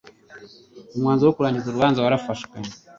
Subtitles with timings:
[0.95, 2.55] umwanzuro wo kurangiza urubanza warafashwe